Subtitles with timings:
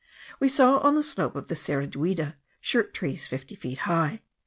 [0.39, 4.23] We saw on the slope of the Cerra Duida shirt trees fifty feet high.